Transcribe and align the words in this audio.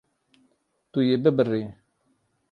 Tu 0.91 0.99
yê 1.09 1.17
bibirî. 1.23 1.63